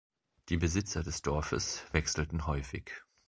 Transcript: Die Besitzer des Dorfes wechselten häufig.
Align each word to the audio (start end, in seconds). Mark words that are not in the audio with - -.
Die 0.49 0.57
Besitzer 0.57 1.03
des 1.03 1.21
Dorfes 1.21 1.83
wechselten 1.91 2.47
häufig. 2.47 2.91